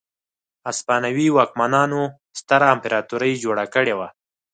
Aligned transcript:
هسپانوي 0.69 1.27
واکمنانو 1.37 2.01
ستره 2.39 2.65
امپراتوري 2.75 3.33
جوړه 3.43 3.65
کړې 3.73 3.93
وه. 3.99 4.07